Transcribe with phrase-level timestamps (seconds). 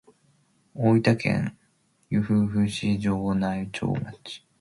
[0.73, 1.55] 大分県
[2.09, 3.93] 由布市庄内町